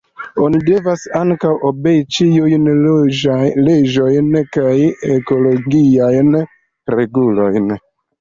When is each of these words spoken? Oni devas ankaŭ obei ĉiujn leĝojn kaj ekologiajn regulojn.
Oni 0.43 0.59
devas 0.67 1.01
ankaŭ 1.17 1.49
obei 1.69 1.99
ĉiujn 2.15 2.63
leĝojn 3.67 4.31
kaj 4.57 4.73
ekologiajn 5.17 6.33
regulojn. 6.95 7.69